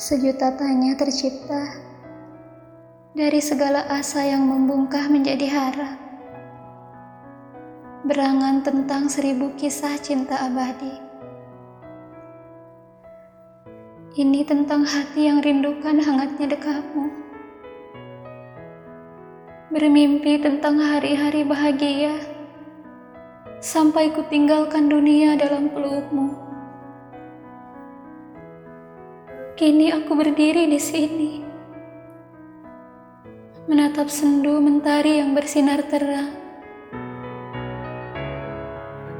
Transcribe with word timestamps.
Sejuta 0.00 0.48
tanya 0.56 0.96
tercipta 0.96 1.76
dari 3.12 3.36
segala 3.36 3.84
asa 3.84 4.24
yang 4.24 4.48
membungkah 4.48 5.04
menjadi 5.12 5.44
hara. 5.44 6.00
Berangan 8.08 8.64
tentang 8.64 9.12
seribu 9.12 9.52
kisah 9.60 10.00
cinta 10.00 10.40
abadi. 10.40 10.96
Ini 14.16 14.40
tentang 14.48 14.88
hati 14.88 15.28
yang 15.28 15.44
rindukan 15.44 16.00
hangatnya 16.00 16.48
dekapmu. 16.48 17.04
Bermimpi 19.68 20.40
tentang 20.40 20.80
hari-hari 20.80 21.44
bahagia 21.44 22.16
sampai 23.60 24.16
ku 24.16 24.24
tinggalkan 24.32 24.88
dunia 24.88 25.36
dalam 25.36 25.68
pelukmu. 25.68 26.50
Kini 29.60 29.92
aku 29.92 30.16
berdiri 30.16 30.72
di 30.72 30.80
sini, 30.80 31.44
menatap 33.68 34.08
sendu 34.08 34.56
mentari 34.56 35.20
yang 35.20 35.36
bersinar 35.36 35.84
terang. 35.84 36.32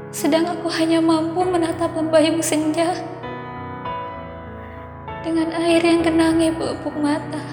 Sedang 0.09 0.49
aku 0.49 0.65
hanya 0.73 0.97
mampu 0.97 1.45
menatap 1.45 1.93
lembayu 1.93 2.41
senja 2.41 2.89
dengan 5.21 5.53
air 5.61 5.85
yang 5.85 6.01
genangi 6.01 6.49
pelupuk 6.57 6.97
mata. 6.97 7.45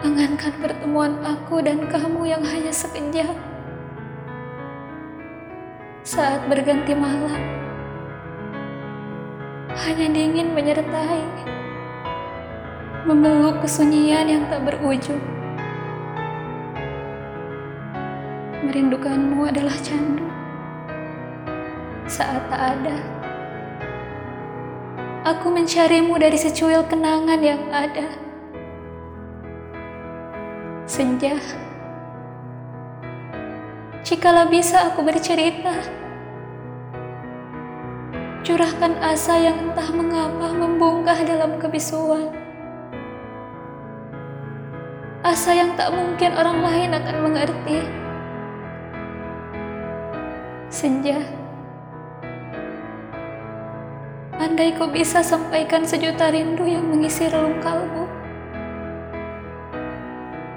Angankan 0.00 0.56
pertemuan 0.64 1.20
aku 1.28 1.60
dan 1.60 1.84
kamu 1.92 2.24
yang 2.24 2.40
hanya 2.40 2.72
sekejap. 2.72 3.36
Saat 6.08 6.48
berganti 6.48 6.96
malam, 6.96 7.59
hanya 9.80 10.12
dingin 10.12 10.52
menyertai, 10.52 11.24
memeluk 13.08 13.64
kesunyian 13.64 14.28
yang 14.28 14.44
tak 14.52 14.60
berujung. 14.68 15.24
Merindukanmu 18.60 19.40
adalah 19.48 19.72
candu 19.80 20.28
saat 22.04 22.44
tak 22.52 22.76
ada. 22.76 22.98
Aku 25.32 25.48
mencarimu 25.48 26.20
dari 26.20 26.36
secuil 26.36 26.84
kenangan 26.84 27.40
yang 27.40 27.64
ada. 27.72 28.08
Senja, 30.84 31.40
jikalau 34.04 34.50
bisa 34.50 34.92
aku 34.92 35.06
bercerita, 35.06 35.72
curahkan 38.50 38.98
asa 38.98 39.38
yang 39.38 39.70
entah 39.70 39.94
mengapa 39.94 40.50
membungkah 40.50 41.14
dalam 41.22 41.62
kebisuan. 41.62 42.34
Asa 45.22 45.54
yang 45.54 45.78
tak 45.78 45.94
mungkin 45.94 46.34
orang 46.34 46.58
lain 46.58 46.90
akan 46.98 47.16
mengerti. 47.30 47.78
Senja, 50.66 51.22
andai 54.34 54.74
kau 54.74 54.90
bisa 54.90 55.22
sampaikan 55.22 55.86
sejuta 55.86 56.34
rindu 56.34 56.66
yang 56.66 56.90
mengisi 56.90 57.30
relung 57.30 57.62
kalbu. 57.62 58.10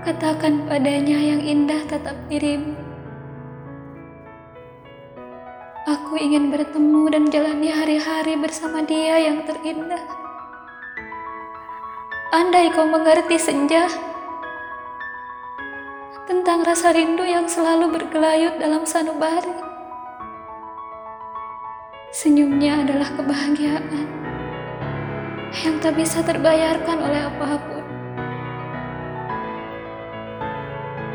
Katakan 0.01 0.65
padanya 0.65 1.21
yang 1.21 1.45
indah 1.45 1.85
tetap 1.85 2.17
dirimu. 2.25 2.92
Aku 5.83 6.15
ingin 6.15 6.47
bertemu 6.47 7.11
dan 7.11 7.27
jalani 7.27 7.67
hari-hari 7.67 8.39
bersama 8.39 8.87
dia 8.87 9.19
yang 9.19 9.43
terindah. 9.43 9.99
Andai 12.31 12.71
kau 12.71 12.87
mengerti 12.87 13.35
senja 13.35 13.91
tentang 16.23 16.63
rasa 16.63 16.95
rindu 16.95 17.27
yang 17.27 17.51
selalu 17.51 17.99
bergelayut 17.99 18.55
dalam 18.63 18.87
sanubari. 18.87 19.51
Senyumnya 22.15 22.87
adalah 22.87 23.11
kebahagiaan 23.19 24.07
yang 25.67 25.83
tak 25.83 25.99
bisa 25.99 26.23
terbayarkan 26.23 26.95
oleh 26.95 27.27
apa 27.27 27.59
pun. 27.59 27.83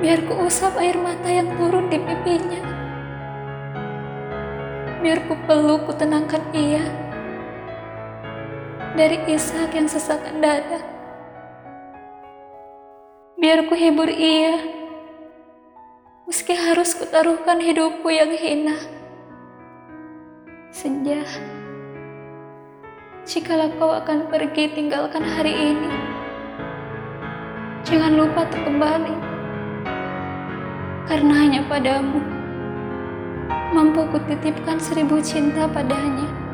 Biar 0.05 0.29
ku 0.29 0.45
usap 0.45 0.77
air 0.77 1.01
mata 1.01 1.33
yang 1.33 1.57
turun 1.57 1.89
di 1.89 1.97
pipinya 2.05 2.78
biar 4.99 5.23
ku 5.31 5.35
peluk 5.47 5.87
ku 5.87 5.93
tenangkan 5.95 6.43
ia. 6.51 6.83
Dari 8.99 9.23
isak 9.31 9.75
yang 9.79 9.87
sesakan 9.87 10.43
dada. 10.43 10.83
Biar 13.39 13.71
ku 13.71 13.79
hibur 13.79 14.11
ia. 14.11 14.59
Meski 16.27 16.53
harus 16.53 16.93
kutaruhkan 16.99 17.63
hidupku 17.63 18.11
yang 18.11 18.35
hina. 18.35 18.77
Senja 20.75 21.25
jikalau 23.29 23.69
kau 23.77 23.93
akan 23.93 24.33
pergi 24.33 24.73
tinggalkan 24.73 25.21
hari 25.21 25.53
ini. 25.53 25.93
Jangan 27.85 28.17
lupa 28.17 28.49
untuk 28.49 28.65
kembali 28.65 29.17
karena 31.09 31.35
hanya 31.41 31.61
padamu 31.69 32.38
mampu 33.75 34.09
kutitipkan 34.09 34.81
seribu 34.81 35.21
cinta 35.21 35.69
padanya. 35.69 36.48